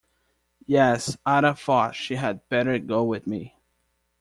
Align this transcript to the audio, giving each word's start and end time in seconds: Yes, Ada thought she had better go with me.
Yes, 0.65 1.15
Ada 1.27 1.53
thought 1.53 1.93
she 1.93 2.15
had 2.15 2.49
better 2.49 2.79
go 2.79 3.03
with 3.03 3.27
me. 3.27 3.55